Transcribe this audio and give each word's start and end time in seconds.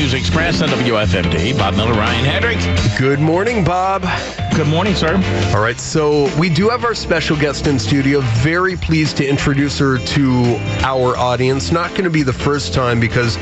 News 0.00 0.14
Express 0.14 0.62
on 0.62 0.70
WFMD. 0.70 1.58
Bob 1.58 1.74
Miller, 1.74 1.92
Ryan 1.92 2.24
Hedrick. 2.24 2.98
Good 2.98 3.20
morning, 3.20 3.62
Bob. 3.62 4.00
Good 4.56 4.66
morning, 4.66 4.94
sir. 4.94 5.16
All 5.54 5.60
right, 5.60 5.78
so 5.78 6.34
we 6.38 6.48
do 6.48 6.70
have 6.70 6.84
our 6.84 6.94
special 6.94 7.36
guest 7.36 7.66
in 7.66 7.78
studio. 7.78 8.20
Very 8.38 8.78
pleased 8.78 9.18
to 9.18 9.28
introduce 9.28 9.78
her 9.78 9.98
to 9.98 10.56
our 10.80 11.18
audience. 11.18 11.70
Not 11.70 11.90
going 11.90 12.04
to 12.04 12.10
be 12.10 12.22
the 12.22 12.32
first 12.32 12.72
time 12.72 12.98
because 12.98 13.36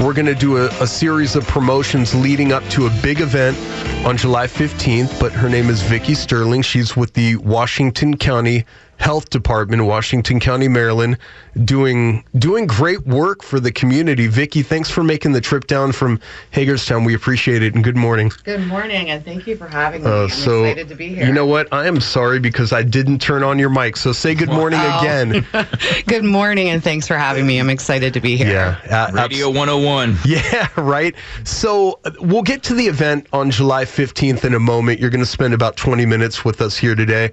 we're 0.00 0.14
going 0.14 0.24
to 0.24 0.34
do 0.34 0.56
a, 0.56 0.68
a 0.80 0.86
series 0.86 1.36
of 1.36 1.46
promotions 1.46 2.14
leading 2.14 2.52
up 2.52 2.64
to 2.70 2.86
a 2.86 2.90
big 3.02 3.20
event 3.20 3.58
on 4.06 4.16
July 4.16 4.46
15th. 4.46 5.20
But 5.20 5.32
her 5.32 5.50
name 5.50 5.68
is 5.68 5.82
Vicki 5.82 6.14
Sterling. 6.14 6.62
She's 6.62 6.96
with 6.96 7.12
the 7.12 7.36
Washington 7.36 8.16
County 8.16 8.64
Health 8.98 9.30
Department, 9.30 9.84
Washington 9.84 10.40
County, 10.40 10.68
Maryland, 10.68 11.18
doing 11.64 12.24
doing 12.36 12.66
great 12.66 13.06
work 13.06 13.42
for 13.42 13.60
the 13.60 13.70
community. 13.70 14.26
Vicki, 14.26 14.62
thanks 14.62 14.90
for 14.90 15.04
making 15.04 15.32
the 15.32 15.40
trip 15.40 15.66
down 15.66 15.92
from 15.92 16.20
Hagerstown. 16.50 17.04
We 17.04 17.14
appreciate 17.14 17.62
it, 17.62 17.74
and 17.74 17.84
good 17.84 17.96
morning. 17.96 18.32
Good 18.44 18.66
morning, 18.66 19.10
and 19.10 19.24
thank 19.24 19.46
you 19.46 19.56
for 19.56 19.68
having 19.68 20.02
me. 20.02 20.10
Uh, 20.10 20.24
I'm 20.24 20.28
so, 20.28 20.64
excited 20.64 20.88
to 20.88 20.94
be 20.96 21.14
here. 21.14 21.26
You 21.26 21.32
know 21.32 21.46
what? 21.46 21.72
I 21.72 21.86
am 21.86 22.00
sorry 22.00 22.40
because 22.40 22.72
I 22.72 22.82
didn't 22.82 23.20
turn 23.20 23.44
on 23.44 23.58
your 23.58 23.70
mic. 23.70 23.96
So 23.96 24.12
say 24.12 24.34
good 24.34 24.50
morning 24.50 24.80
oh. 24.82 24.98
again. 24.98 25.46
good 26.06 26.24
morning, 26.24 26.68
and 26.68 26.82
thanks 26.82 27.06
for 27.06 27.16
having 27.16 27.46
me. 27.46 27.58
I'm 27.58 27.70
excited 27.70 28.12
to 28.14 28.20
be 28.20 28.36
here. 28.36 28.78
Yeah, 28.88 29.08
uh, 29.08 29.12
Radio 29.12 29.48
101. 29.48 30.18
Yeah, 30.28 30.68
right. 30.76 31.14
So 31.44 32.00
uh, 32.04 32.10
we'll 32.20 32.42
get 32.42 32.62
to 32.64 32.74
the 32.74 32.86
event 32.86 33.28
on 33.32 33.50
July 33.50 33.84
15th 33.84 34.44
in 34.44 34.54
a 34.54 34.60
moment. 34.60 35.00
You're 35.00 35.10
going 35.10 35.20
to 35.20 35.26
spend 35.26 35.54
about 35.54 35.76
20 35.76 36.04
minutes 36.04 36.44
with 36.44 36.60
us 36.60 36.76
here 36.76 36.94
today. 36.94 37.32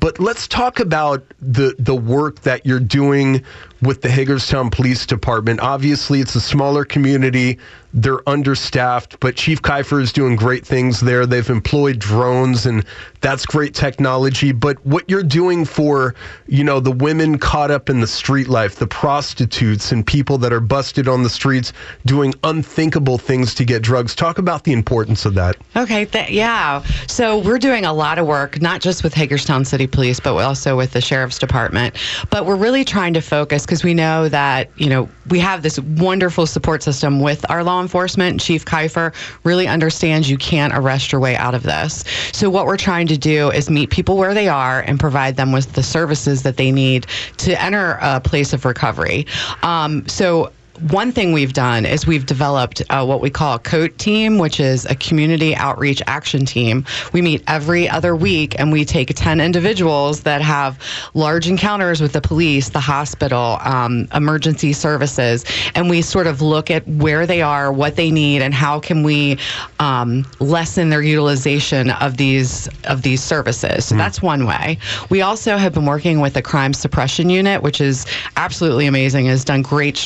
But 0.00 0.18
let's 0.20 0.46
talk 0.46 0.78
about 0.78 1.24
the 1.40 1.74
the 1.78 1.94
work 1.94 2.42
that 2.42 2.66
you're 2.66 2.80
doing 2.80 3.42
with 3.82 4.02
the 4.02 4.10
Hagerstown 4.10 4.70
Police 4.70 5.06
Department. 5.06 5.60
Obviously, 5.60 6.20
it's 6.20 6.34
a 6.34 6.40
smaller 6.40 6.84
community. 6.84 7.58
They're 7.94 8.26
understaffed, 8.28 9.18
but 9.20 9.36
Chief 9.36 9.62
Kifer 9.62 10.00
is 10.00 10.12
doing 10.12 10.36
great 10.36 10.66
things 10.66 11.00
there. 11.00 11.26
They've 11.26 11.48
employed 11.48 11.98
drones, 11.98 12.66
and 12.66 12.84
that's 13.20 13.46
great 13.46 13.74
technology. 13.74 14.52
But 14.52 14.84
what 14.84 15.08
you're 15.08 15.22
doing 15.22 15.64
for, 15.64 16.14
you 16.46 16.62
know, 16.62 16.80
the 16.80 16.92
women 16.92 17.38
caught 17.38 17.70
up 17.70 17.88
in 17.88 18.00
the 18.00 18.06
street 18.06 18.48
life, 18.48 18.76
the 18.76 18.86
prostitutes, 18.86 19.92
and 19.92 20.06
people 20.06 20.38
that 20.38 20.52
are 20.52 20.60
busted 20.60 21.08
on 21.08 21.22
the 21.22 21.30
streets 21.30 21.72
doing 22.04 22.34
unthinkable 22.44 23.18
things 23.18 23.54
to 23.54 23.64
get 23.64 23.82
drugs. 23.82 24.14
Talk 24.14 24.38
about 24.38 24.64
the 24.64 24.72
importance 24.72 25.24
of 25.24 25.34
that. 25.34 25.56
Okay, 25.74 26.04
th- 26.04 26.30
yeah. 26.30 26.82
So 27.06 27.38
we're 27.38 27.58
doing 27.58 27.84
a 27.84 27.92
lot 27.92 28.18
of 28.18 28.26
work, 28.26 28.60
not 28.60 28.80
just 28.80 29.02
with 29.02 29.14
Hagerstown 29.14 29.64
City 29.64 29.86
Police, 29.86 30.20
but 30.20 30.36
also 30.36 30.76
with 30.76 30.92
the 30.92 31.00
Sheriff's 31.00 31.38
Department. 31.38 31.96
But 32.30 32.46
we're 32.46 32.56
really 32.56 32.84
trying 32.84 33.14
to 33.14 33.20
focus 33.20 33.64
because 33.64 33.82
we 33.82 33.94
know 33.94 34.28
that, 34.28 34.70
you 34.76 34.88
know, 34.88 35.08
we 35.28 35.38
have 35.38 35.62
this 35.62 35.78
wonderful 35.80 36.46
support 36.46 36.82
system 36.82 37.20
with 37.20 37.48
our 37.50 37.64
law 37.64 37.75
enforcement. 37.80 38.40
Chief 38.40 38.64
Kifer 38.64 39.14
really 39.44 39.66
understands 39.66 40.28
you 40.28 40.38
can't 40.38 40.72
arrest 40.74 41.12
your 41.12 41.20
way 41.20 41.36
out 41.36 41.54
of 41.54 41.62
this. 41.62 42.04
So 42.32 42.50
what 42.50 42.66
we're 42.66 42.76
trying 42.76 43.06
to 43.08 43.18
do 43.18 43.50
is 43.50 43.70
meet 43.70 43.90
people 43.90 44.16
where 44.16 44.34
they 44.34 44.48
are 44.48 44.80
and 44.80 44.98
provide 44.98 45.36
them 45.36 45.52
with 45.52 45.72
the 45.72 45.82
services 45.82 46.42
that 46.42 46.56
they 46.56 46.70
need 46.70 47.06
to 47.38 47.60
enter 47.62 47.98
a 48.00 48.20
place 48.20 48.52
of 48.52 48.64
recovery. 48.64 49.26
Um, 49.62 50.06
so 50.08 50.52
one 50.90 51.12
thing 51.12 51.32
we've 51.32 51.52
done 51.52 51.86
is 51.86 52.06
we've 52.06 52.26
developed 52.26 52.82
uh, 52.90 53.04
what 53.04 53.20
we 53.20 53.30
call 53.30 53.54
a 53.54 53.58
COAT 53.58 53.96
team, 53.98 54.38
which 54.38 54.60
is 54.60 54.84
a 54.86 54.94
community 54.94 55.54
outreach 55.54 56.02
action 56.06 56.44
team. 56.44 56.84
We 57.12 57.22
meet 57.22 57.42
every 57.46 57.88
other 57.88 58.14
week 58.14 58.58
and 58.58 58.72
we 58.72 58.84
take 58.84 59.12
10 59.14 59.40
individuals 59.40 60.22
that 60.22 60.42
have 60.42 60.78
large 61.14 61.48
encounters 61.48 62.00
with 62.00 62.12
the 62.12 62.20
police, 62.20 62.70
the 62.70 62.80
hospital, 62.80 63.58
um, 63.62 64.08
emergency 64.14 64.72
services, 64.72 65.44
and 65.74 65.88
we 65.88 66.02
sort 66.02 66.26
of 66.26 66.42
look 66.42 66.70
at 66.70 66.86
where 66.86 67.26
they 67.26 67.42
are, 67.42 67.72
what 67.72 67.96
they 67.96 68.10
need, 68.10 68.42
and 68.42 68.54
how 68.54 68.78
can 68.80 69.02
we 69.02 69.38
um, 69.78 70.26
lessen 70.40 70.90
their 70.90 71.02
utilization 71.02 71.90
of 71.90 72.16
these 72.16 72.68
of 72.84 73.02
these 73.02 73.22
services. 73.22 73.86
So 73.86 73.94
mm. 73.94 73.98
that's 73.98 74.22
one 74.22 74.46
way. 74.46 74.78
We 75.10 75.22
also 75.22 75.56
have 75.56 75.74
been 75.74 75.86
working 75.86 76.20
with 76.20 76.34
the 76.34 76.42
crime 76.42 76.74
suppression 76.74 77.30
unit, 77.30 77.62
which 77.62 77.80
is 77.80 78.06
absolutely 78.36 78.86
amazing. 78.86 79.26
Has 79.26 79.44
done 79.44 79.62
great 79.62 79.96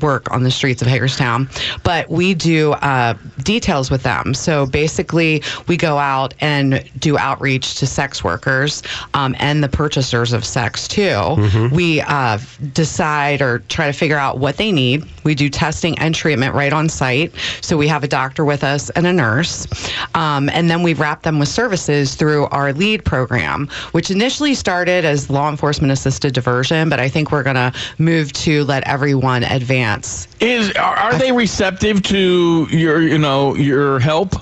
work 0.00 0.19
work 0.20 0.32
on 0.34 0.42
the 0.42 0.50
streets 0.50 0.82
of 0.82 0.88
Hagerstown, 0.88 1.48
but 1.82 2.08
we 2.10 2.34
do 2.34 2.72
uh, 2.72 3.14
details 3.42 3.90
with 3.90 4.02
them. 4.02 4.34
So 4.34 4.66
basically, 4.66 5.42
we 5.66 5.76
go 5.76 5.96
out 5.98 6.34
and 6.40 6.84
do 6.98 7.16
outreach 7.16 7.76
to 7.76 7.86
sex 7.86 8.22
workers 8.22 8.82
um, 9.14 9.34
and 9.38 9.62
the 9.62 9.68
purchasers 9.68 10.32
of 10.32 10.44
sex 10.44 10.86
too. 10.86 11.00
Mm-hmm. 11.02 11.74
We 11.74 12.02
uh, 12.02 12.38
decide 12.72 13.40
or 13.40 13.60
try 13.70 13.86
to 13.86 13.92
figure 13.92 14.18
out 14.18 14.38
what 14.38 14.56
they 14.58 14.72
need. 14.72 15.04
We 15.24 15.34
do 15.34 15.48
testing 15.48 15.98
and 15.98 16.14
treatment 16.14 16.54
right 16.54 16.72
on 16.72 16.88
site. 16.88 17.32
So 17.62 17.76
we 17.76 17.88
have 17.88 18.04
a 18.04 18.08
doctor 18.08 18.44
with 18.44 18.62
us 18.62 18.90
and 18.90 19.06
a 19.06 19.12
nurse. 19.12 19.66
Um, 20.14 20.48
and 20.50 20.68
then 20.68 20.82
we 20.82 20.94
wrap 20.94 21.22
them 21.22 21.38
with 21.38 21.48
services 21.48 22.14
through 22.14 22.46
our 22.46 22.72
LEAD 22.72 23.04
program, 23.04 23.68
which 23.92 24.10
initially 24.10 24.54
started 24.54 25.04
as 25.04 25.30
law 25.30 25.48
enforcement 25.48 25.92
assisted 25.92 26.34
diversion, 26.34 26.88
but 26.88 27.00
I 27.00 27.08
think 27.08 27.32
we're 27.32 27.42
going 27.42 27.56
to 27.56 27.72
move 27.98 28.32
to 28.44 28.64
let 28.64 28.86
everyone 28.86 29.44
advance 29.44 30.09
is 30.40 30.72
are, 30.72 30.96
are 30.96 31.18
they 31.18 31.32
receptive 31.32 32.02
to 32.04 32.66
your 32.70 33.02
you 33.02 33.18
know 33.18 33.54
your 33.54 33.98
help? 34.00 34.34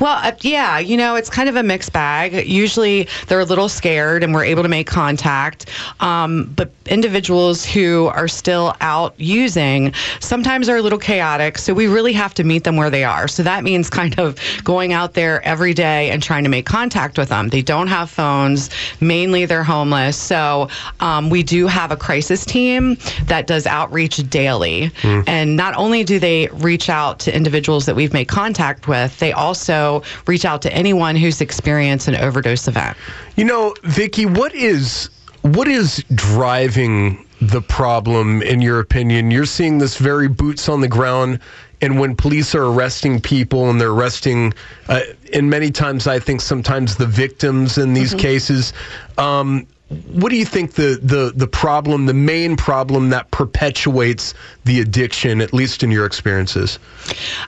Well, 0.00 0.18
uh, 0.22 0.32
yeah, 0.40 0.78
you 0.78 0.96
know, 0.96 1.16
it's 1.16 1.30
kind 1.30 1.48
of 1.48 1.56
a 1.56 1.62
mixed 1.62 1.92
bag. 1.92 2.46
Usually 2.46 3.08
they're 3.26 3.40
a 3.40 3.44
little 3.44 3.68
scared 3.68 4.22
and 4.22 4.32
we're 4.32 4.44
able 4.44 4.62
to 4.62 4.68
make 4.68 4.86
contact. 4.86 5.66
Um, 6.00 6.52
but 6.54 6.70
individuals 6.86 7.64
who 7.64 8.06
are 8.06 8.28
still 8.28 8.74
out 8.80 9.14
using 9.18 9.92
sometimes 10.20 10.68
are 10.68 10.76
a 10.76 10.82
little 10.82 10.98
chaotic. 10.98 11.58
So 11.58 11.74
we 11.74 11.86
really 11.86 12.12
have 12.12 12.34
to 12.34 12.44
meet 12.44 12.64
them 12.64 12.76
where 12.76 12.90
they 12.90 13.04
are. 13.04 13.28
So 13.28 13.42
that 13.42 13.64
means 13.64 13.90
kind 13.90 14.18
of 14.18 14.38
going 14.64 14.92
out 14.92 15.14
there 15.14 15.42
every 15.44 15.74
day 15.74 16.10
and 16.10 16.22
trying 16.22 16.44
to 16.44 16.50
make 16.50 16.66
contact 16.66 17.18
with 17.18 17.28
them. 17.28 17.48
They 17.48 17.62
don't 17.62 17.88
have 17.88 18.10
phones, 18.10 18.70
mainly 19.00 19.46
they're 19.46 19.64
homeless. 19.64 20.16
So 20.16 20.68
um, 21.00 21.30
we 21.30 21.42
do 21.42 21.66
have 21.66 21.90
a 21.90 21.96
crisis 21.96 22.44
team 22.44 22.96
that 23.24 23.46
does 23.46 23.66
outreach 23.66 24.16
daily. 24.30 24.90
Mm. 25.02 25.24
And 25.26 25.56
not 25.56 25.74
only 25.74 26.04
do 26.04 26.18
they 26.18 26.48
reach 26.48 26.88
out 26.88 27.18
to 27.20 27.34
individuals 27.34 27.86
that 27.86 27.96
we've 27.96 28.12
made 28.12 28.28
contact 28.28 28.86
with, 28.86 29.18
they 29.18 29.32
also 29.32 29.87
reach 30.26 30.44
out 30.44 30.62
to 30.62 30.72
anyone 30.72 31.16
who's 31.16 31.40
experienced 31.40 32.08
an 32.08 32.16
overdose 32.16 32.68
event. 32.68 32.96
You 33.36 33.44
know, 33.44 33.74
Vicki, 33.84 34.26
what 34.26 34.54
is 34.54 35.10
what 35.42 35.68
is 35.68 36.04
driving 36.14 37.26
the 37.40 37.62
problem 37.62 38.42
in 38.42 38.60
your 38.60 38.80
opinion? 38.80 39.30
You're 39.30 39.46
seeing 39.46 39.78
this 39.78 39.96
very 39.96 40.28
boots 40.28 40.68
on 40.68 40.80
the 40.80 40.88
ground 40.88 41.40
and 41.80 41.98
when 42.00 42.16
police 42.16 42.54
are 42.54 42.64
arresting 42.64 43.20
people 43.20 43.70
and 43.70 43.80
they're 43.80 43.90
arresting 43.90 44.52
uh, 44.88 45.00
and 45.32 45.48
many 45.48 45.70
times 45.70 46.06
i 46.06 46.18
think 46.18 46.40
sometimes 46.40 46.96
the 46.96 47.06
victims 47.06 47.78
in 47.78 47.94
these 47.94 48.10
mm-hmm. 48.10 48.18
cases 48.18 48.72
um, 49.16 49.66
what 49.88 50.28
do 50.30 50.36
you 50.36 50.44
think 50.44 50.74
the, 50.74 50.98
the, 51.02 51.32
the 51.34 51.46
problem, 51.46 52.06
the 52.06 52.14
main 52.14 52.56
problem 52.56 53.08
that 53.10 53.30
perpetuates 53.30 54.34
the 54.64 54.80
addiction, 54.80 55.40
at 55.40 55.54
least 55.54 55.82
in 55.82 55.90
your 55.90 56.04
experiences? 56.04 56.78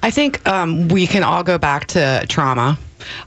I 0.02 0.10
think 0.10 0.46
um, 0.46 0.88
we 0.88 1.06
can 1.06 1.22
all 1.22 1.42
go 1.42 1.58
back 1.58 1.86
to 1.88 2.24
trauma 2.28 2.78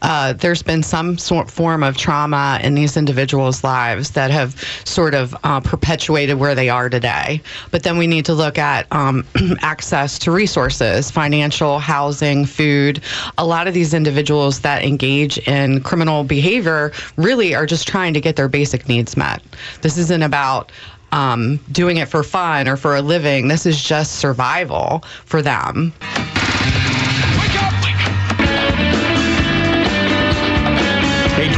uh, 0.02 0.34
there's 0.34 0.64
been 0.64 0.84
some 0.84 1.18
sort 1.18 1.50
form 1.50 1.84
of 1.84 1.98
trauma 1.98 2.60
in 2.64 2.76
these 2.76 2.98
individuals' 2.98 3.64
lives 3.64 4.12
that 4.12 4.32
have 4.32 4.60
sort 4.86 5.14
of 5.14 5.36
uh, 5.44 5.60
perpetuated 5.60 6.40
where 6.40 6.56
they 6.56 6.70
are 6.70 6.90
today. 6.90 7.42
But 7.72 7.84
then 7.84 7.98
we 7.98 8.08
need 8.08 8.26
to 8.26 8.34
look 8.34 8.58
at 8.58 8.88
um, 8.92 9.26
access 9.62 10.18
to 10.20 10.32
resources, 10.32 11.12
financial, 11.12 11.80
housing, 11.80 12.46
food. 12.46 13.02
A 13.38 13.46
lot 13.46 13.68
of 13.68 13.74
these 13.74 13.94
individuals 13.94 14.62
that 14.62 14.84
engage 14.84 15.38
in 15.40 15.82
criminal 15.82 16.24
behavior 16.24 16.92
really 17.18 17.56
are 17.56 17.66
just 17.66 17.88
trying 17.88 18.14
to 18.14 18.22
get 18.22 18.36
their 18.36 18.50
basic 18.50 18.88
needs 18.88 19.18
met. 19.18 19.42
This 19.82 19.98
isn't 19.98 20.24
about 20.24 20.72
um, 21.12 21.58
doing 21.72 21.98
it 21.98 22.10
for 22.10 22.24
fun 22.24 22.68
or 22.68 22.76
for 22.76 22.96
a 22.96 23.02
living. 23.02 23.48
This 23.48 23.66
is 23.66 23.82
just 23.82 24.16
survival 24.16 25.04
for 25.26 25.42
them. 25.42 25.94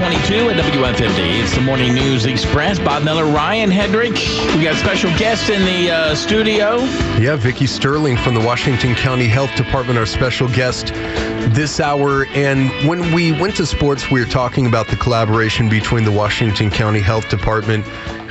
822 0.05 0.49
at 0.51 0.97
WFMD. 0.97 1.41
It's 1.41 1.55
the 1.55 1.61
Morning 1.61 1.95
News 1.95 2.27
Express. 2.27 2.77
Bob 2.77 3.03
Miller, 3.03 3.25
Ryan 3.25 3.71
Hedrick. 3.71 4.13
We 4.55 4.63
got 4.63 4.75
special 4.75 5.09
guest 5.17 5.49
in 5.49 5.65
the 5.65 5.89
uh, 5.89 6.13
studio. 6.13 6.77
Yeah, 7.17 7.35
Vicki 7.35 7.65
Sterling 7.65 8.15
from 8.15 8.35
the 8.35 8.39
Washington 8.39 8.93
County 8.93 9.25
Health 9.25 9.55
Department, 9.55 9.97
our 9.97 10.05
special 10.05 10.47
guest 10.49 10.93
this 11.55 11.79
hour. 11.79 12.27
And 12.35 12.69
when 12.87 13.15
we 13.15 13.31
went 13.31 13.55
to 13.55 13.65
sports, 13.65 14.11
we 14.11 14.19
were 14.19 14.29
talking 14.29 14.67
about 14.67 14.89
the 14.89 14.95
collaboration 14.95 15.69
between 15.69 16.03
the 16.03 16.11
Washington 16.11 16.69
County 16.69 16.99
Health 16.99 17.27
Department 17.29 17.83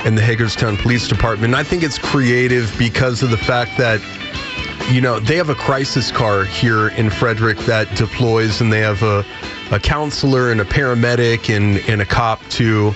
and 0.05 0.17
the 0.17 0.21
Hagerstown 0.21 0.77
Police 0.77 1.09
Department. 1.09 1.53
And 1.53 1.57
I 1.57 1.63
think 1.63 1.83
it's 1.83 1.97
creative 1.97 2.73
because 2.79 3.21
of 3.21 3.31
the 3.31 3.37
fact 3.37 3.77
that 3.79 3.99
you 4.91 5.01
know, 5.01 5.19
they 5.19 5.35
have 5.35 5.49
a 5.49 5.55
crisis 5.55 6.11
car 6.11 6.43
here 6.43 6.89
in 6.89 7.09
Frederick 7.09 7.57
that 7.59 7.93
deploys, 7.95 8.61
and 8.61 8.71
they 8.71 8.81
have 8.81 9.01
a, 9.03 9.25
a 9.71 9.79
counselor 9.79 10.51
and 10.51 10.61
a 10.61 10.65
paramedic 10.65 11.55
and, 11.55 11.77
and 11.89 12.01
a 12.01 12.05
cop 12.05 12.41
too. 12.49 12.93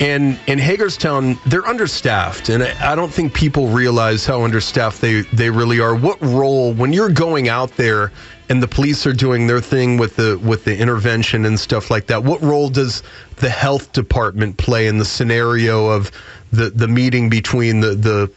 And 0.00 0.40
in 0.46 0.58
Hagerstown, 0.58 1.38
they're 1.46 1.66
understaffed, 1.66 2.48
and 2.48 2.62
I, 2.62 2.92
I 2.92 2.94
don't 2.94 3.12
think 3.12 3.34
people 3.34 3.68
realize 3.68 4.26
how 4.26 4.42
understaffed 4.42 5.00
they, 5.00 5.20
they 5.32 5.50
really 5.50 5.80
are. 5.80 5.94
What 5.94 6.20
role, 6.22 6.72
when 6.72 6.92
you're 6.92 7.10
going 7.10 7.48
out 7.48 7.76
there 7.76 8.10
and 8.52 8.62
the 8.62 8.68
police 8.68 9.06
are 9.06 9.14
doing 9.14 9.46
their 9.46 9.62
thing 9.62 9.96
with 9.96 10.16
the 10.16 10.38
with 10.44 10.64
the 10.64 10.76
intervention 10.76 11.46
and 11.46 11.58
stuff 11.58 11.90
like 11.90 12.06
that. 12.08 12.22
What 12.22 12.42
role 12.42 12.68
does 12.68 13.02
the 13.36 13.48
health 13.48 13.92
department 13.92 14.58
play 14.58 14.88
in 14.88 14.98
the 14.98 15.06
scenario 15.06 15.86
of 15.86 16.10
the 16.52 16.68
the 16.68 16.86
meeting 16.86 17.30
between 17.30 17.80
the 17.80 17.94
the 17.94 18.30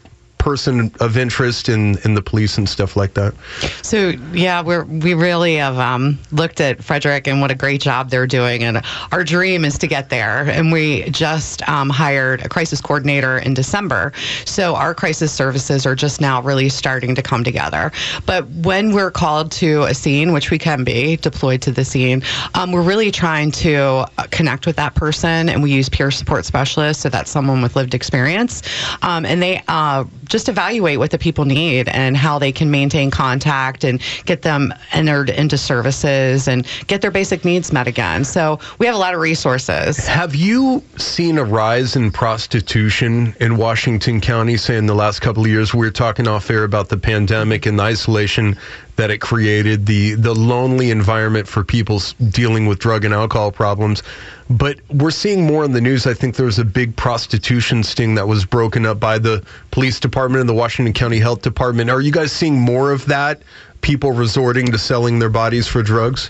person 0.45 0.91
of 0.99 1.17
interest 1.17 1.69
in 1.69 1.97
in 2.05 2.13
the 2.13 2.21
police 2.21 2.55
and 2.59 2.69
stuff 2.69 2.95
like 2.95 3.15
that. 3.15 3.33
So 3.81 4.09
yeah, 4.31 4.61
we're 4.61 4.83
we 4.83 5.15
really 5.15 5.55
have 5.55 5.79
um, 5.79 6.19
looked 6.31 6.61
at 6.61 6.83
Frederick 6.83 7.27
and 7.27 7.41
what 7.41 7.49
a 7.49 7.55
great 7.55 7.81
job 7.81 8.11
they're 8.11 8.27
doing, 8.27 8.63
and 8.63 8.83
our 9.11 9.23
dream 9.23 9.65
is 9.65 9.79
to 9.79 9.87
get 9.87 10.11
there. 10.11 10.47
And 10.47 10.71
we 10.71 11.09
just 11.09 11.67
um, 11.67 11.89
hired 11.89 12.45
a 12.45 12.49
crisis 12.49 12.79
coordinator 12.79 13.39
in 13.39 13.55
December, 13.55 14.13
so 14.45 14.75
our 14.75 14.93
crisis 14.93 15.33
services 15.33 15.83
are 15.87 15.95
just 15.95 16.21
now 16.21 16.43
really 16.43 16.69
starting 16.69 17.15
to 17.15 17.23
come 17.23 17.43
together. 17.43 17.91
But 18.27 18.47
when 18.69 18.93
we're 18.93 19.09
called 19.09 19.51
to 19.63 19.83
a 19.83 19.95
scene, 19.95 20.31
which 20.31 20.51
we 20.51 20.59
can 20.59 20.83
be 20.83 21.17
deployed 21.17 21.63
to 21.63 21.71
the 21.71 21.83
scene, 21.83 22.21
um, 22.53 22.71
we're 22.71 22.83
really 22.83 23.09
trying 23.09 23.49
to 23.65 23.75
uh, 24.19 24.27
connect 24.29 24.67
with 24.67 24.75
that 24.75 24.93
person, 24.93 25.49
and 25.49 25.63
we 25.63 25.71
use 25.71 25.89
peer 25.89 26.11
support 26.11 26.45
specialists, 26.45 27.01
so 27.01 27.09
that's 27.09 27.31
someone 27.31 27.63
with 27.63 27.75
lived 27.75 27.95
experience, 27.95 28.61
um, 29.01 29.25
and 29.25 29.41
they. 29.41 29.63
Uh, 29.67 30.03
just 30.35 30.49
evaluate 30.49 30.99
what 30.99 31.11
the 31.11 31.17
people 31.17 31.45
need 31.45 31.87
and 31.87 32.17
how 32.17 32.37
they 32.37 32.51
can 32.51 32.69
maintain 32.69 33.09
contact 33.09 33.85
and 33.85 34.01
get 34.25 34.41
them 34.41 34.73
entered 34.91 35.29
into 35.29 35.57
services 35.57 36.45
and 36.45 36.67
get 36.87 37.01
their 37.01 37.09
basic 37.09 37.45
needs 37.45 37.71
met 37.71 37.87
again. 37.87 38.25
So 38.25 38.59
we 38.77 38.85
have 38.85 38.95
a 38.95 38.97
lot 38.97 39.13
of 39.13 39.21
resources. 39.21 40.05
Have 40.05 40.35
you 40.35 40.83
seen 40.97 41.37
a 41.37 41.45
rise 41.45 41.95
in 41.95 42.11
prostitution 42.11 43.33
in 43.39 43.55
Washington 43.55 44.19
County, 44.19 44.57
say 44.57 44.75
in 44.75 44.87
the 44.87 44.93
last 44.93 45.21
couple 45.21 45.41
of 45.41 45.49
years? 45.49 45.73
We 45.73 45.85
were 45.85 45.89
talking 45.89 46.27
off 46.27 46.49
air 46.49 46.65
about 46.65 46.89
the 46.89 46.97
pandemic 46.97 47.65
and 47.65 47.79
the 47.79 47.83
isolation 47.83 48.57
that 48.95 49.11
it 49.11 49.19
created, 49.19 49.85
the 49.85 50.15
the 50.15 50.33
lonely 50.33 50.91
environment 50.91 51.47
for 51.47 51.63
people 51.63 52.01
dealing 52.29 52.65
with 52.65 52.79
drug 52.79 53.05
and 53.05 53.13
alcohol 53.13 53.51
problems. 53.51 54.03
But 54.49 54.79
we're 54.89 55.11
seeing 55.11 55.45
more 55.45 55.65
in 55.65 55.71
the 55.71 55.81
news. 55.81 56.05
I 56.05 56.13
think 56.13 56.35
there 56.35 56.45
was 56.45 56.59
a 56.59 56.65
big 56.65 56.95
prostitution 56.95 57.83
sting 57.83 58.15
that 58.15 58.27
was 58.27 58.45
broken 58.45 58.85
up 58.85 58.99
by 58.99 59.17
the 59.17 59.43
police 59.71 59.99
department 59.99 60.41
and 60.41 60.49
the 60.49 60.53
Washington 60.53 60.93
County 60.93 61.19
Health 61.19 61.41
Department. 61.41 61.89
Are 61.89 62.01
you 62.01 62.11
guys 62.11 62.31
seeing 62.31 62.59
more 62.59 62.91
of 62.91 63.05
that? 63.07 63.41
People 63.85 64.13
resorting 64.13 64.71
to 64.71 64.79
selling 64.79 65.19
their 65.19 65.29
bodies 65.29 65.67
for 65.67 65.83
drugs? 65.83 66.27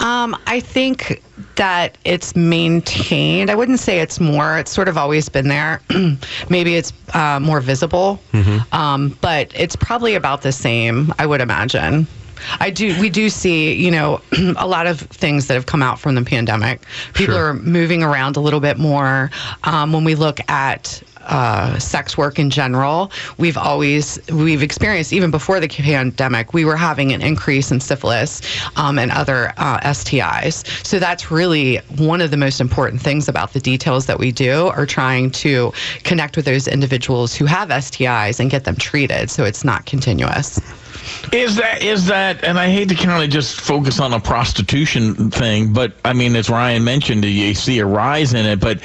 Um, 0.00 0.36
I 0.46 0.60
think 0.60 1.22
that 1.54 1.96
it's 2.04 2.36
maintained. 2.36 3.48
I 3.48 3.54
wouldn't 3.54 3.80
say 3.80 4.00
it's 4.00 4.20
more. 4.20 4.58
It's 4.58 4.70
sort 4.70 4.86
of 4.86 4.98
always 4.98 5.26
been 5.30 5.48
there. 5.48 5.80
Maybe 6.50 6.74
it's 6.74 6.92
uh, 7.14 7.40
more 7.40 7.62
visible, 7.62 8.20
mm-hmm. 8.32 8.74
um, 8.74 9.16
but 9.22 9.50
it's 9.54 9.76
probably 9.76 10.14
about 10.14 10.42
the 10.42 10.52
same. 10.52 11.14
I 11.18 11.24
would 11.24 11.40
imagine. 11.40 12.06
I 12.60 12.68
do. 12.68 12.94
We 13.00 13.08
do 13.08 13.30
see, 13.30 13.72
you 13.72 13.90
know, 13.90 14.20
a 14.58 14.66
lot 14.66 14.86
of 14.86 15.00
things 15.00 15.46
that 15.46 15.54
have 15.54 15.64
come 15.64 15.82
out 15.82 15.98
from 15.98 16.16
the 16.16 16.22
pandemic. 16.22 16.82
People 17.14 17.34
sure. 17.34 17.46
are 17.46 17.54
moving 17.54 18.02
around 18.02 18.36
a 18.36 18.40
little 18.40 18.60
bit 18.60 18.76
more. 18.76 19.30
Um, 19.64 19.94
when 19.94 20.04
we 20.04 20.14
look 20.14 20.38
at 20.50 21.02
uh, 21.22 21.78
sex 21.78 22.16
work 22.16 22.38
in 22.38 22.50
general, 22.50 23.12
we've 23.38 23.56
always 23.56 24.18
we've 24.30 24.62
experienced 24.62 25.12
even 25.12 25.30
before 25.30 25.60
the 25.60 25.68
pandemic, 25.68 26.52
we 26.52 26.64
were 26.64 26.76
having 26.76 27.12
an 27.12 27.22
increase 27.22 27.70
in 27.70 27.80
syphilis 27.80 28.40
um, 28.76 28.98
and 28.98 29.10
other 29.10 29.52
uh, 29.56 29.78
STIs. 29.80 30.66
So 30.84 30.98
that's 30.98 31.30
really 31.30 31.76
one 31.96 32.20
of 32.20 32.30
the 32.30 32.36
most 32.36 32.60
important 32.60 33.00
things 33.00 33.28
about 33.28 33.52
the 33.52 33.60
details 33.60 34.06
that 34.06 34.18
we 34.18 34.32
do 34.32 34.68
are 34.68 34.86
trying 34.86 35.30
to 35.32 35.72
connect 36.04 36.36
with 36.36 36.44
those 36.44 36.66
individuals 36.66 37.34
who 37.34 37.46
have 37.46 37.68
STIs 37.68 38.40
and 38.40 38.50
get 38.50 38.64
them 38.64 38.76
treated 38.76 39.30
so 39.30 39.44
it's 39.44 39.64
not 39.64 39.86
continuous. 39.86 40.60
Is 41.32 41.56
that 41.56 41.82
is 41.82 42.06
that? 42.06 42.42
And 42.44 42.58
I 42.58 42.70
hate 42.70 42.88
to 42.88 42.94
kind 42.94 43.22
of 43.22 43.30
just 43.30 43.60
focus 43.60 44.00
on 44.00 44.12
a 44.12 44.20
prostitution 44.20 45.30
thing, 45.30 45.72
but 45.72 45.92
I 46.04 46.12
mean, 46.12 46.34
as 46.34 46.50
Ryan 46.50 46.82
mentioned, 46.82 47.24
you 47.24 47.54
see 47.54 47.78
a 47.78 47.86
rise 47.86 48.34
in 48.34 48.46
it. 48.46 48.60
But 48.60 48.82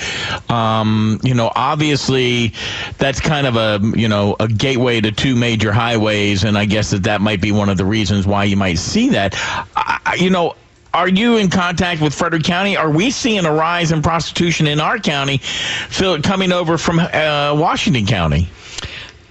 um, 0.51 1.19
you 1.23 1.33
know, 1.33 1.51
obviously, 1.55 2.53
that's 2.97 3.19
kind 3.19 3.47
of 3.47 3.55
a 3.55 3.79
you 3.97 4.07
know 4.07 4.35
a 4.39 4.47
gateway 4.47 5.01
to 5.01 5.11
two 5.11 5.35
major 5.35 5.71
highways, 5.71 6.43
and 6.43 6.57
I 6.57 6.65
guess 6.65 6.91
that 6.91 7.03
that 7.03 7.21
might 7.21 7.41
be 7.41 7.51
one 7.51 7.69
of 7.69 7.77
the 7.77 7.85
reasons 7.85 8.27
why 8.27 8.43
you 8.43 8.57
might 8.57 8.77
see 8.77 9.09
that. 9.09 9.33
I, 9.75 10.17
you 10.19 10.29
know, 10.29 10.55
are 10.93 11.09
you 11.09 11.37
in 11.37 11.49
contact 11.49 12.01
with 12.01 12.13
Frederick 12.13 12.43
County? 12.43 12.77
Are 12.77 12.89
we 12.89 13.11
seeing 13.11 13.45
a 13.45 13.51
rise 13.51 13.91
in 13.91 14.01
prostitution 14.01 14.65
in 14.67 14.79
our 14.79 14.97
county, 14.97 15.41
coming 16.23 16.51
over 16.51 16.77
from 16.77 16.99
uh, 16.99 17.55
Washington 17.57 18.05
County? 18.05 18.49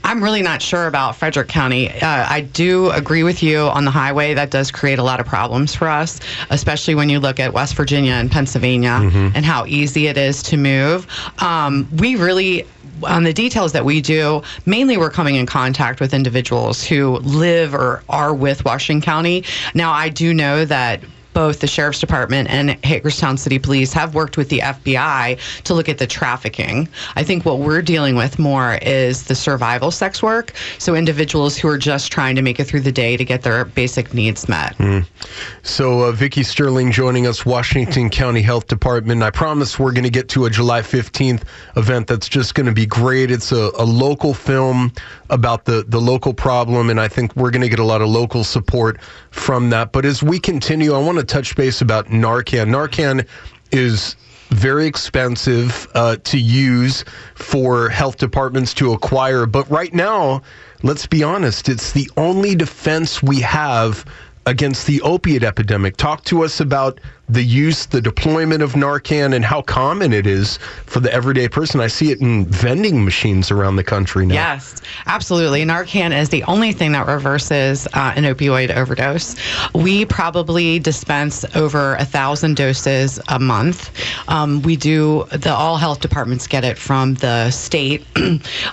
I'm 0.04 0.22
really 0.22 0.42
not 0.42 0.60
sure 0.60 0.86
about 0.86 1.16
Frederick 1.16 1.48
County. 1.48 1.90
Uh, 1.90 2.26
I 2.28 2.42
do 2.42 2.90
agree 2.90 3.22
with 3.22 3.42
you 3.42 3.60
on 3.60 3.86
the 3.86 3.90
highway. 3.90 4.34
That 4.34 4.50
does 4.50 4.70
create 4.70 4.98
a 4.98 5.02
lot 5.02 5.18
of 5.18 5.26
problems 5.26 5.74
for 5.74 5.88
us, 5.88 6.20
especially 6.50 6.94
when 6.94 7.08
you 7.08 7.18
look 7.18 7.40
at 7.40 7.54
West 7.54 7.74
Virginia 7.74 8.12
and 8.12 8.30
Pennsylvania 8.30 9.00
mm-hmm. 9.00 9.30
and 9.34 9.44
how 9.44 9.64
easy 9.64 10.06
it 10.06 10.18
is 10.18 10.42
to 10.44 10.58
move. 10.58 11.06
Um, 11.38 11.88
we 11.96 12.16
really 12.16 12.66
on 13.02 13.24
the 13.24 13.32
details 13.32 13.72
that 13.72 13.84
we 13.84 14.00
do, 14.00 14.42
mainly 14.66 14.96
we're 14.96 15.10
coming 15.10 15.34
in 15.34 15.46
contact 15.46 16.00
with 16.00 16.14
individuals 16.14 16.84
who 16.84 17.16
live 17.18 17.74
or 17.74 18.02
are 18.08 18.32
with 18.32 18.64
Washington 18.64 19.02
County. 19.02 19.44
Now, 19.74 19.92
I 19.92 20.08
do 20.08 20.32
know 20.32 20.64
that 20.64 21.00
both 21.34 21.60
the 21.60 21.66
sheriff's 21.66 22.00
department 22.00 22.48
and 22.48 22.70
Hagerstown 22.84 23.36
City 23.36 23.58
Police 23.58 23.92
have 23.92 24.14
worked 24.14 24.36
with 24.36 24.48
the 24.48 24.60
FBI 24.60 25.38
to 25.64 25.74
look 25.74 25.88
at 25.88 25.98
the 25.98 26.06
trafficking. 26.06 26.88
I 27.16 27.22
think 27.22 27.44
what 27.44 27.58
we're 27.58 27.82
dealing 27.82 28.16
with 28.16 28.38
more 28.38 28.78
is 28.82 29.24
the 29.24 29.34
survival 29.34 29.90
sex 29.90 30.22
work. 30.22 30.52
So 30.78 30.94
individuals 30.94 31.56
who 31.56 31.68
are 31.68 31.78
just 31.78 32.12
trying 32.12 32.36
to 32.36 32.42
make 32.42 32.58
it 32.58 32.64
through 32.64 32.80
the 32.80 32.92
day 32.92 33.16
to 33.16 33.24
get 33.24 33.42
their 33.42 33.64
basic 33.64 34.14
needs 34.14 34.48
met. 34.48 34.76
Mm. 34.78 35.06
So 35.62 36.04
uh, 36.04 36.12
Vicki 36.12 36.42
Sterling 36.42 36.92
joining 36.92 37.26
us, 37.26 37.44
Washington 37.44 38.08
County 38.10 38.42
Health 38.42 38.68
Department. 38.68 39.22
I 39.22 39.30
promise 39.30 39.78
we're 39.78 39.92
going 39.92 40.04
to 40.04 40.10
get 40.10 40.28
to 40.30 40.44
a 40.44 40.50
July 40.50 40.80
15th 40.80 41.42
event 41.76 42.06
that's 42.06 42.28
just 42.28 42.54
going 42.54 42.66
to 42.66 42.72
be 42.72 42.86
great. 42.86 43.30
It's 43.30 43.50
a, 43.50 43.70
a 43.76 43.84
local 43.84 44.34
film 44.34 44.92
about 45.30 45.64
the, 45.64 45.84
the 45.88 46.00
local 46.00 46.32
problem, 46.32 46.90
and 46.90 47.00
I 47.00 47.08
think 47.08 47.34
we're 47.34 47.50
going 47.50 47.62
to 47.62 47.68
get 47.68 47.78
a 47.78 47.84
lot 47.84 48.02
of 48.02 48.08
local 48.08 48.44
support 48.44 49.00
from 49.30 49.70
that. 49.70 49.92
But 49.92 50.04
as 50.04 50.22
we 50.22 50.38
continue, 50.38 50.92
I 50.92 50.98
want 50.98 51.18
to 51.18 51.23
touch 51.24 51.56
base 51.56 51.80
about 51.80 52.06
Narcan. 52.06 52.68
Narcan 52.68 53.26
is 53.72 54.16
very 54.50 54.86
expensive 54.86 55.88
uh, 55.94 56.16
to 56.24 56.38
use 56.38 57.04
for 57.34 57.88
health 57.88 58.18
departments 58.18 58.72
to 58.74 58.92
acquire. 58.92 59.46
But 59.46 59.68
right 59.70 59.92
now, 59.92 60.42
let's 60.82 61.06
be 61.06 61.22
honest, 61.22 61.68
it's 61.68 61.92
the 61.92 62.10
only 62.16 62.54
defense 62.54 63.22
we 63.22 63.40
have 63.40 64.04
against 64.46 64.86
the 64.86 65.00
opiate 65.02 65.42
epidemic. 65.42 65.96
Talk 65.96 66.24
to 66.24 66.44
us 66.44 66.60
about 66.60 67.00
the 67.28 67.42
use, 67.42 67.86
the 67.86 68.02
deployment 68.02 68.62
of 68.62 68.72
Narcan, 68.72 69.34
and 69.34 69.44
how 69.44 69.62
common 69.62 70.12
it 70.12 70.26
is 70.26 70.58
for 70.84 71.00
the 71.00 71.12
everyday 71.12 71.48
person. 71.48 71.80
I 71.80 71.86
see 71.86 72.10
it 72.10 72.20
in 72.20 72.44
vending 72.46 73.02
machines 73.02 73.50
around 73.50 73.76
the 73.76 73.84
country 73.84 74.26
now. 74.26 74.34
Yes, 74.34 74.82
absolutely. 75.06 75.64
Narcan 75.64 76.16
is 76.18 76.28
the 76.28 76.42
only 76.44 76.72
thing 76.72 76.92
that 76.92 77.06
reverses 77.06 77.86
uh, 77.94 78.12
an 78.14 78.24
opioid 78.24 78.70
overdose. 78.70 79.36
We 79.74 80.04
probably 80.04 80.78
dispense 80.78 81.44
over 81.56 81.94
a 81.94 82.04
thousand 82.04 82.56
doses 82.56 83.18
a 83.28 83.38
month. 83.38 83.90
Um, 84.28 84.60
we 84.60 84.76
do, 84.76 85.24
the 85.32 85.52
all 85.52 85.78
health 85.78 86.00
departments 86.00 86.46
get 86.46 86.62
it 86.62 86.76
from 86.76 87.14
the 87.14 87.50
state, 87.50 88.04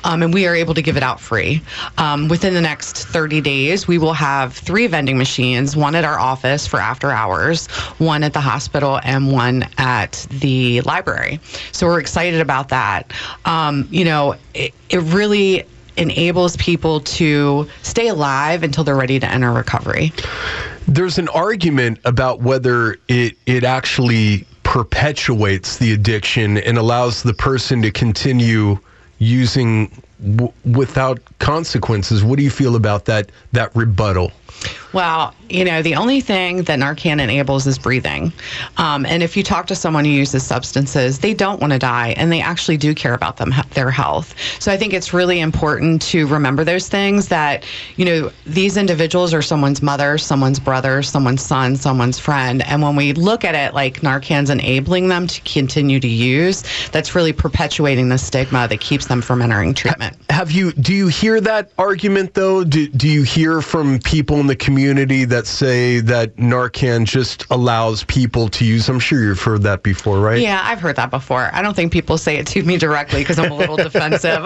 um, 0.03 0.23
and 0.23 0.33
we 0.33 0.45
are 0.45 0.55
able 0.55 0.73
to 0.73 0.81
give 0.81 0.97
it 0.97 1.03
out 1.03 1.21
free. 1.21 1.61
Um, 1.97 2.27
within 2.27 2.53
the 2.53 2.61
next 2.61 3.05
30 3.07 3.39
days, 3.39 3.87
we 3.87 3.97
will 3.97 4.13
have 4.13 4.53
three 4.53 4.87
vending 4.87 5.17
machines 5.17 5.60
one 5.75 5.95
at 5.95 6.03
our 6.03 6.19
office 6.19 6.67
for 6.67 6.79
after 6.79 7.11
hours, 7.11 7.67
one 7.97 8.23
at 8.23 8.33
the 8.33 8.41
hospital 8.41 8.99
and 9.03 9.31
one 9.31 9.65
at 9.77 10.25
the 10.29 10.81
library. 10.81 11.39
So 11.71 11.87
we're 11.87 11.99
excited 11.99 12.41
about 12.41 12.69
that. 12.69 13.11
Um, 13.45 13.87
you 13.91 14.05
know, 14.05 14.35
it, 14.53 14.73
it 14.89 14.99
really 14.99 15.65
enables 15.97 16.55
people 16.57 17.01
to 17.01 17.67
stay 17.83 18.07
alive 18.07 18.63
until 18.63 18.83
they're 18.83 18.95
ready 18.95 19.19
to 19.19 19.29
enter 19.29 19.51
recovery. 19.51 20.11
There's 20.87 21.17
an 21.17 21.27
argument 21.29 21.99
about 22.05 22.41
whether 22.41 22.97
it 23.07 23.37
it 23.45 23.63
actually 23.63 24.45
perpetuates 24.63 25.77
the 25.77 25.93
addiction 25.93 26.57
and 26.57 26.77
allows 26.77 27.23
the 27.23 27.33
person 27.33 27.81
to 27.81 27.91
continue 27.91 28.79
using 29.19 29.91
w- 30.21 30.53
without 30.65 31.19
consequences. 31.39 32.23
What 32.23 32.37
do 32.37 32.43
you 32.43 32.49
feel 32.49 32.75
about 32.75 33.05
that 33.05 33.31
that 33.51 33.75
rebuttal? 33.75 34.31
Well, 34.93 35.33
you 35.49 35.63
know, 35.63 35.81
the 35.81 35.95
only 35.95 36.19
thing 36.19 36.63
that 36.63 36.77
Narcan 36.77 37.21
enables 37.21 37.65
is 37.65 37.79
breathing. 37.79 38.33
Um, 38.77 39.05
and 39.05 39.23
if 39.23 39.37
you 39.37 39.43
talk 39.43 39.67
to 39.67 39.75
someone 39.75 40.03
who 40.03 40.11
uses 40.11 40.45
substances, 40.45 41.19
they 41.19 41.33
don't 41.33 41.61
want 41.61 41.71
to 41.71 41.79
die 41.79 42.09
and 42.17 42.31
they 42.31 42.41
actually 42.41 42.75
do 42.77 42.93
care 42.93 43.13
about 43.13 43.37
them, 43.37 43.53
their 43.73 43.89
health. 43.89 44.35
So 44.59 44.71
I 44.71 44.77
think 44.77 44.93
it's 44.93 45.13
really 45.13 45.39
important 45.39 46.01
to 46.03 46.27
remember 46.27 46.65
those 46.65 46.89
things 46.89 47.29
that, 47.29 47.63
you 47.95 48.03
know, 48.03 48.31
these 48.45 48.75
individuals 48.75 49.33
are 49.33 49.41
someone's 49.41 49.81
mother, 49.81 50.17
someone's 50.17 50.59
brother, 50.59 51.01
someone's 51.01 51.41
son, 51.41 51.77
someone's 51.77 52.19
friend. 52.19 52.61
And 52.63 52.81
when 52.81 52.95
we 52.97 53.13
look 53.13 53.45
at 53.45 53.55
it 53.55 53.73
like 53.73 54.01
Narcan's 54.01 54.49
enabling 54.49 55.07
them 55.07 55.25
to 55.27 55.41
continue 55.41 56.01
to 56.01 56.07
use, 56.07 56.63
that's 56.89 57.15
really 57.15 57.33
perpetuating 57.33 58.09
the 58.09 58.17
stigma 58.17 58.67
that 58.67 58.81
keeps 58.81 59.05
them 59.05 59.21
from 59.21 59.41
entering 59.41 59.73
treatment. 59.73 60.10
Have 60.29 60.51
you 60.51 60.71
do 60.71 60.93
you 60.93 61.07
hear 61.07 61.41
that 61.41 61.71
argument 61.77 62.33
though? 62.33 62.63
Do, 62.63 62.87
do 62.87 63.07
you 63.07 63.23
hear 63.23 63.61
from 63.61 63.99
people 63.99 64.39
in 64.39 64.47
the 64.47 64.55
community 64.55 65.25
that 65.25 65.45
say 65.45 65.99
that 66.01 66.35
Narcan 66.37 67.05
just 67.05 67.45
allows 67.51 68.03
people 68.05 68.47
to 68.49 68.65
use? 68.65 68.89
I'm 68.89 68.99
sure 68.99 69.23
you've 69.23 69.41
heard 69.41 69.63
that 69.63 69.83
before, 69.83 70.19
right? 70.19 70.39
Yeah, 70.39 70.61
I've 70.63 70.79
heard 70.79 70.95
that 70.95 71.11
before. 71.11 71.49
I 71.53 71.61
don't 71.61 71.75
think 71.75 71.91
people 71.91 72.17
say 72.17 72.37
it 72.37 72.47
to 72.47 72.63
me 72.63 72.77
directly 72.77 73.21
because 73.21 73.39
I'm 73.39 73.51
a 73.51 73.55
little 73.55 73.75
defensive. 73.89 74.41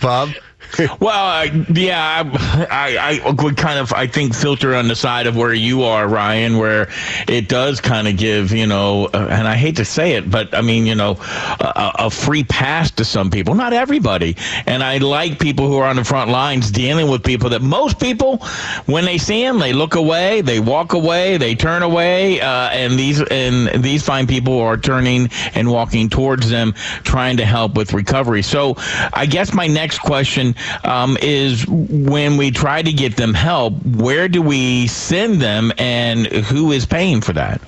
Bob. 0.00 0.30
well, 1.00 1.46
yeah, 1.74 2.30
I, 2.30 2.66
I, 2.70 3.20
I, 3.24 3.30
would 3.42 3.56
kind 3.56 3.78
of, 3.78 3.92
I 3.92 4.06
think, 4.06 4.34
filter 4.34 4.74
on 4.74 4.88
the 4.88 4.94
side 4.94 5.26
of 5.26 5.36
where 5.36 5.54
you 5.54 5.82
are, 5.82 6.06
Ryan, 6.06 6.58
where 6.58 6.88
it 7.26 7.48
does 7.48 7.80
kind 7.80 8.06
of 8.06 8.16
give, 8.16 8.52
you 8.52 8.66
know, 8.66 9.06
uh, 9.06 9.28
and 9.30 9.48
I 9.48 9.56
hate 9.56 9.76
to 9.76 9.84
say 9.84 10.12
it, 10.12 10.30
but 10.30 10.54
I 10.54 10.60
mean, 10.60 10.86
you 10.86 10.94
know, 10.94 11.16
a, 11.60 11.92
a, 12.00 12.10
free 12.10 12.44
pass 12.44 12.90
to 12.92 13.04
some 13.04 13.30
people, 13.30 13.54
not 13.54 13.72
everybody. 13.72 14.36
And 14.66 14.82
I 14.82 14.98
like 14.98 15.38
people 15.38 15.68
who 15.68 15.78
are 15.78 15.88
on 15.88 15.96
the 15.96 16.04
front 16.04 16.30
lines 16.30 16.70
dealing 16.70 17.10
with 17.10 17.22
people 17.22 17.50
that 17.50 17.62
most 17.62 17.98
people, 17.98 18.38
when 18.86 19.04
they 19.04 19.18
see 19.18 19.42
them, 19.42 19.58
they 19.58 19.72
look 19.72 19.94
away, 19.94 20.40
they 20.42 20.60
walk 20.60 20.92
away, 20.92 21.36
they 21.38 21.54
turn 21.54 21.82
away, 21.82 22.40
uh, 22.40 22.68
and 22.70 22.98
these 22.98 23.22
and 23.22 23.82
these 23.82 24.04
fine 24.04 24.26
people 24.26 24.58
are 24.58 24.76
turning 24.76 25.28
and 25.54 25.70
walking 25.70 26.08
towards 26.08 26.50
them, 26.50 26.72
trying 27.04 27.36
to 27.36 27.44
help 27.44 27.74
with 27.74 27.92
recovery. 27.92 28.42
So, 28.42 28.74
I 29.12 29.26
guess 29.26 29.54
my 29.54 29.66
next 29.66 29.98
question 29.98 30.54
um, 30.84 31.16
is 31.22 31.66
when 31.66 32.36
we 32.36 32.50
try 32.50 32.82
to 32.82 32.92
get 32.92 33.16
them 33.16 33.34
help, 33.34 33.74
where 33.84 34.28
do 34.28 34.42
we 34.42 34.86
send 34.86 35.40
them 35.40 35.72
and 35.78 36.26
who 36.26 36.72
is 36.72 36.86
paying 36.86 37.20
for 37.20 37.32
that? 37.32 37.60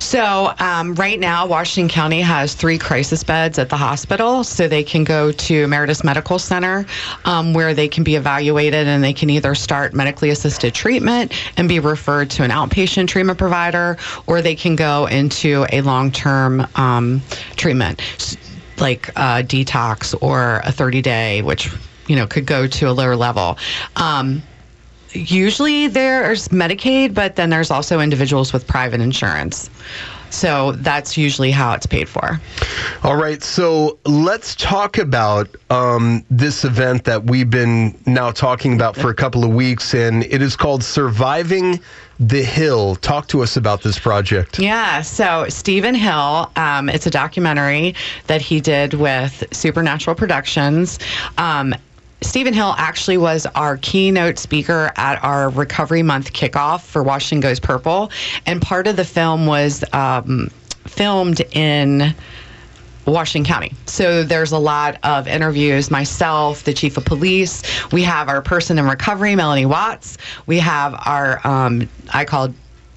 So, 0.00 0.52
um, 0.58 0.94
right 0.96 1.18
now, 1.18 1.46
Washington 1.46 1.88
County 1.88 2.20
has 2.20 2.54
three 2.54 2.78
crisis 2.78 3.22
beds 3.22 3.58
at 3.58 3.68
the 3.68 3.76
hospital. 3.76 4.44
So, 4.44 4.68
they 4.68 4.82
can 4.82 5.04
go 5.04 5.32
to 5.32 5.66
Meritus 5.66 6.04
Medical 6.04 6.38
Center 6.38 6.86
um, 7.24 7.54
where 7.54 7.72
they 7.72 7.88
can 7.88 8.04
be 8.04 8.16
evaluated 8.16 8.86
and 8.86 9.02
they 9.02 9.12
can 9.12 9.30
either 9.30 9.54
start 9.54 9.94
medically 9.94 10.30
assisted 10.30 10.74
treatment 10.74 11.32
and 11.56 11.68
be 11.68 11.80
referred 11.80 12.30
to 12.30 12.42
an 12.42 12.50
outpatient 12.50 13.08
treatment 13.08 13.38
provider, 13.38 13.96
or 14.26 14.42
they 14.42 14.54
can 14.54 14.76
go 14.76 15.06
into 15.06 15.66
a 15.72 15.80
long 15.80 16.10
term 16.10 16.66
um, 16.74 17.22
treatment 17.56 18.00
like 18.78 19.08
uh, 19.16 19.42
detox 19.42 20.14
or 20.20 20.60
a 20.64 20.72
30 20.72 21.02
day, 21.02 21.42
which 21.42 21.70
you 22.06 22.16
know 22.16 22.26
could 22.26 22.46
go 22.46 22.66
to 22.66 22.88
a 22.88 22.92
lower 22.92 23.16
level. 23.16 23.58
Um, 23.96 24.42
usually 25.12 25.86
there's 25.86 26.48
Medicaid, 26.48 27.14
but 27.14 27.36
then 27.36 27.50
there's 27.50 27.70
also 27.70 28.00
individuals 28.00 28.52
with 28.52 28.66
private 28.66 29.00
insurance. 29.00 29.70
So 30.34 30.72
that's 30.72 31.16
usually 31.16 31.52
how 31.52 31.74
it's 31.74 31.86
paid 31.86 32.08
for. 32.08 32.40
All 33.04 33.14
right. 33.14 33.40
So 33.40 33.98
let's 34.04 34.56
talk 34.56 34.98
about 34.98 35.48
um, 35.70 36.24
this 36.28 36.64
event 36.64 37.04
that 37.04 37.24
we've 37.24 37.48
been 37.48 37.96
now 38.04 38.32
talking 38.32 38.74
about 38.74 38.96
for 38.96 39.10
a 39.10 39.14
couple 39.14 39.44
of 39.44 39.50
weeks, 39.50 39.94
and 39.94 40.24
it 40.24 40.42
is 40.42 40.56
called 40.56 40.82
Surviving 40.82 41.78
the 42.18 42.42
Hill. 42.42 42.96
Talk 42.96 43.28
to 43.28 43.42
us 43.42 43.56
about 43.56 43.82
this 43.82 43.96
project. 43.98 44.58
Yeah. 44.58 45.02
So 45.02 45.46
Stephen 45.48 45.94
Hill, 45.94 46.50
um, 46.56 46.88
it's 46.88 47.06
a 47.06 47.10
documentary 47.10 47.94
that 48.26 48.40
he 48.40 48.60
did 48.60 48.94
with 48.94 49.44
Supernatural 49.52 50.16
Productions. 50.16 50.98
Um, 51.38 51.74
Stephen 52.24 52.54
Hill 52.54 52.74
actually 52.78 53.18
was 53.18 53.46
our 53.54 53.76
keynote 53.76 54.38
speaker 54.38 54.90
at 54.96 55.22
our 55.22 55.50
Recovery 55.50 56.02
Month 56.02 56.32
kickoff 56.32 56.80
for 56.80 57.02
Washington 57.02 57.40
Goes 57.40 57.60
Purple. 57.60 58.10
And 58.46 58.60
part 58.60 58.86
of 58.86 58.96
the 58.96 59.04
film 59.04 59.46
was 59.46 59.84
um, 59.92 60.50
filmed 60.86 61.42
in 61.52 62.14
Washington 63.06 63.46
County. 63.46 63.72
So 63.86 64.24
there's 64.24 64.52
a 64.52 64.58
lot 64.58 64.98
of 65.02 65.28
interviews. 65.28 65.90
Myself, 65.90 66.64
the 66.64 66.72
chief 66.72 66.96
of 66.96 67.04
police, 67.04 67.62
we 67.92 68.02
have 68.02 68.28
our 68.28 68.40
person 68.40 68.78
in 68.78 68.86
recovery, 68.86 69.36
Melanie 69.36 69.66
Watts. 69.66 70.16
We 70.46 70.58
have 70.60 70.94
our, 71.04 71.46
um, 71.46 71.88
I 72.12 72.24
call 72.24 72.54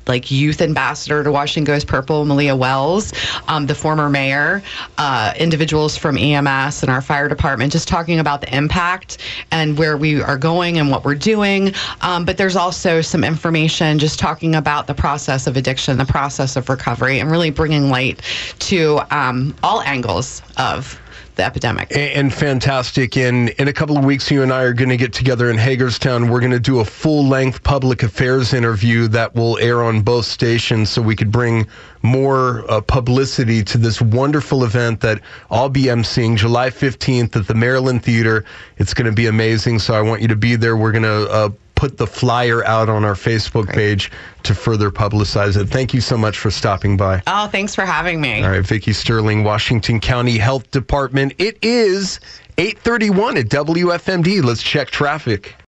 like 0.07 0.31
youth 0.31 0.61
ambassador 0.61 1.23
to 1.23 1.31
Washington 1.31 1.63
Goes 1.65 1.85
Purple, 1.85 2.25
Malia 2.25 2.55
Wells, 2.55 3.13
um, 3.47 3.65
the 3.65 3.75
former 3.75 4.09
mayor, 4.09 4.63
uh, 4.97 5.33
individuals 5.37 5.97
from 5.97 6.17
EMS 6.17 6.83
and 6.83 6.91
our 6.91 7.01
fire 7.01 7.27
department, 7.27 7.71
just 7.71 7.87
talking 7.87 8.19
about 8.19 8.41
the 8.41 8.55
impact 8.55 9.17
and 9.51 9.77
where 9.77 9.97
we 9.97 10.21
are 10.21 10.37
going 10.37 10.77
and 10.77 10.89
what 10.89 11.03
we're 11.05 11.15
doing. 11.15 11.73
Um, 12.01 12.25
but 12.25 12.37
there's 12.37 12.55
also 12.55 13.01
some 13.01 13.23
information 13.23 13.99
just 13.99 14.19
talking 14.19 14.55
about 14.55 14.87
the 14.87 14.93
process 14.93 15.47
of 15.47 15.57
addiction, 15.57 15.97
the 15.97 16.05
process 16.05 16.55
of 16.55 16.69
recovery, 16.69 17.19
and 17.19 17.31
really 17.31 17.49
bringing 17.49 17.89
light 17.89 18.21
to 18.59 18.99
um, 19.11 19.55
all 19.63 19.81
angles 19.81 20.41
of 20.57 20.99
the 21.37 21.45
epidemic. 21.45 21.95
And, 21.95 22.33
fantastic. 22.33 23.15
In 23.15 23.47
in 23.59 23.67
a 23.67 23.73
couple 23.73 23.97
of 23.97 24.03
weeks, 24.03 24.29
you 24.29 24.43
and 24.43 24.51
I 24.51 24.63
are 24.63 24.73
going 24.73 24.89
to 24.89 24.97
get 24.97 25.13
together 25.13 25.49
in 25.49 25.57
Hagerstown. 25.57 26.29
We're 26.29 26.39
going 26.39 26.51
to 26.51 26.59
do 26.59 26.79
a 26.79 26.85
full 26.85 27.25
length 27.25 27.63
public 27.63 28.03
affairs 28.03 28.53
interview 28.53 29.07
that 29.09 29.33
will 29.33 29.57
air 29.59 29.83
on 29.83 30.01
both 30.01 30.25
stations, 30.25 30.89
so 30.89 31.01
we 31.01 31.15
could 31.15 31.31
bring 31.31 31.65
more 32.01 32.69
uh, 32.69 32.81
publicity 32.81 33.63
to 33.63 33.77
this 33.77 34.01
wonderful 34.01 34.63
event 34.63 34.99
that 35.01 35.21
I'll 35.49 35.69
be 35.69 35.83
emceeing 35.83 36.37
July 36.37 36.69
15th 36.69 37.35
at 37.35 37.47
the 37.47 37.55
Maryland 37.55 38.03
Theater. 38.03 38.45
It's 38.77 38.93
going 38.93 39.07
to 39.07 39.11
be 39.11 39.27
amazing. 39.27 39.79
So 39.79 39.93
I 39.93 40.01
want 40.01 40.21
you 40.21 40.27
to 40.27 40.35
be 40.35 40.55
there. 40.55 40.75
We're 40.75 40.91
going 40.91 41.03
to 41.03 41.29
uh, 41.29 41.49
put 41.77 41.97
the 41.97 42.07
flyer 42.07 42.65
out 42.65 42.89
on 42.89 43.05
our 43.05 43.13
Facebook 43.13 43.67
Great. 43.67 43.75
page 43.75 44.11
to 44.43 44.53
further 44.53 44.91
publicize 44.91 45.55
it. 45.55 45.69
Thank 45.69 45.93
you 45.93 46.01
so 46.01 46.17
much 46.17 46.37
for 46.37 46.51
stopping 46.51 46.97
by. 46.97 47.21
Oh, 47.27 47.47
thanks 47.47 47.73
for 47.73 47.85
having 47.85 48.19
me. 48.19 48.43
All 48.43 48.49
right, 48.49 48.65
Vicki 48.65 48.91
Sterling, 48.91 49.43
Washington 49.43 49.99
County 49.99 50.37
Health 50.37 50.69
Department. 50.71 51.33
It 51.37 51.57
is 51.61 52.19
8:31 52.57 53.37
at 53.37 53.45
WFMD. 53.49 54.43
Let's 54.43 54.63
check 54.63 54.89
traffic. 54.89 55.55